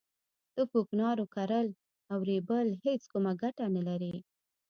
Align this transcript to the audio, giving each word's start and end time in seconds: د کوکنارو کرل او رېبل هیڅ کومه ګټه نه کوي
د 0.55 0.57
کوکنارو 0.71 1.25
کرل 1.35 1.67
او 2.11 2.19
رېبل 2.29 2.67
هیڅ 2.85 3.01
کومه 3.11 3.31
ګټه 3.41 3.65
نه 3.75 3.81
کوي 3.87 4.17